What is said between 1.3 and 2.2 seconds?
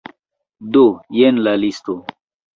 la listo